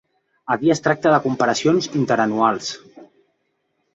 Aquí 0.53 0.71
es 0.75 0.79
tracta 0.85 1.11
de 1.15 1.19
comparacions 1.25 1.89
interanuals. 2.01 2.73